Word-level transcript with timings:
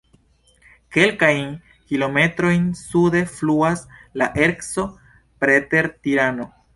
Kelkajn 0.95 1.51
kilometrojn 1.91 2.65
sude 2.79 3.21
fluas 3.33 3.83
la 4.23 4.31
Erco 4.47 4.87
preter 5.45 5.91
Tirano. 6.01 6.49